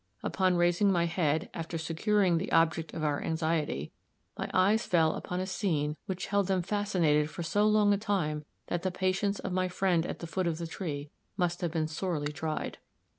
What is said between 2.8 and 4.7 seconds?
of our anxiety, my